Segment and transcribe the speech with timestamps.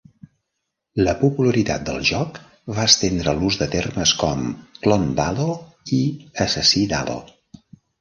[1.07, 2.39] La popularitat del joc
[2.79, 4.43] va estendre l'ús de termes com
[4.89, 5.49] "clon d'Halo"
[6.03, 6.05] i
[6.49, 7.25] "assassí d'Halo".